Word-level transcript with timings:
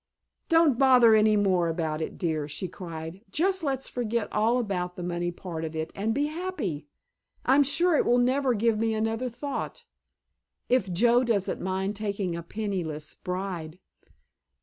"Don't 0.49 0.79
bother 0.79 1.13
any 1.13 1.37
more 1.37 1.67
about 1.69 2.01
it, 2.01 2.17
dear," 2.17 2.47
she 2.47 2.67
cried. 2.67 3.21
"Just 3.29 3.63
let's 3.63 3.87
forget 3.87 4.27
all 4.33 4.57
about 4.57 4.95
the 4.95 5.03
money 5.03 5.29
part 5.29 5.63
of 5.63 5.75
it, 5.75 5.93
and 5.95 6.11
be 6.11 6.25
happy. 6.25 6.87
I'm 7.45 7.61
sure 7.61 7.95
it 7.95 8.03
will 8.07 8.17
never 8.17 8.55
give 8.55 8.79
me 8.79 8.95
another 8.95 9.29
thought—if 9.29 10.91
Joe 10.91 11.23
doesn't 11.23 11.61
mind 11.61 11.95
taking 11.95 12.35
a 12.35 12.41
penniless 12.41 13.13
bride." 13.13 13.77